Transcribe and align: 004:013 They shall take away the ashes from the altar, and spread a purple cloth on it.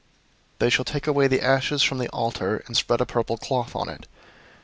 004:013 0.53 0.57
They 0.57 0.69
shall 0.71 0.85
take 0.85 1.05
away 1.05 1.27
the 1.27 1.43
ashes 1.43 1.83
from 1.83 1.99
the 1.99 2.07
altar, 2.09 2.63
and 2.65 2.75
spread 2.75 3.01
a 3.01 3.05
purple 3.05 3.37
cloth 3.37 3.75
on 3.75 3.87
it. 3.87 4.07